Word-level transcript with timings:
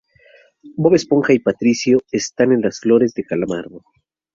Bob 0.77 0.95
Esponja 0.95 1.31
y 1.33 1.37
Patricio 1.37 1.99
están 2.11 2.53
en 2.53 2.61
las 2.61 2.79
flores 2.79 3.13
de 3.13 3.23
Calamardo. 3.23 3.83